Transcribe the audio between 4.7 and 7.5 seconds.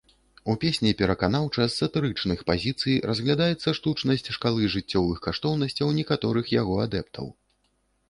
жыццёвых каштоўнасцяў некаторых яго адэптаў.